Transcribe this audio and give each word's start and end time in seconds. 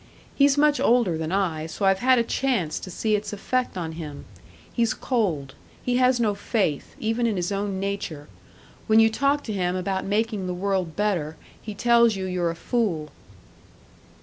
He's 0.33 0.57
much 0.57 0.79
older 0.79 1.15
than 1.15 1.31
I, 1.31 1.67
so 1.67 1.85
I've 1.85 1.99
had 1.99 2.17
a 2.17 2.23
chance 2.23 2.79
to 2.79 2.89
see 2.89 3.15
its 3.15 3.33
effect 3.33 3.77
on 3.77 3.91
him. 3.91 4.25
He's 4.73 4.95
cold, 4.95 5.53
he 5.83 5.97
has 5.97 6.19
no 6.19 6.33
faith, 6.33 6.95
even 6.99 7.27
in 7.27 7.35
his 7.35 7.51
own 7.51 7.79
nature; 7.79 8.27
when 8.87 8.99
you 8.99 9.11
talk 9.11 9.43
to 9.43 9.53
him 9.53 9.75
about 9.75 10.03
making 10.03 10.47
the 10.47 10.55
world 10.55 10.95
better 10.95 11.37
he 11.61 11.75
tells 11.75 12.15
you 12.15 12.25
you're 12.25 12.49
a 12.49 12.55
fool." 12.55 13.11